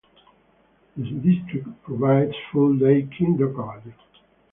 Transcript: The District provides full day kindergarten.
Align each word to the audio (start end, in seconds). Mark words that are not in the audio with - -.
The 0.97 1.03
District 1.11 1.83
provides 1.83 2.33
full 2.51 2.75
day 2.75 3.07
kindergarten. 3.15 3.93